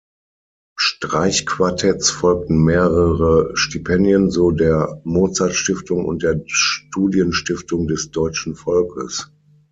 [0.79, 9.29] Streichquartetts folgten mehrere Stipendien, so der Mozart-Stiftung und der Studienstiftung des Deutschen Volkes.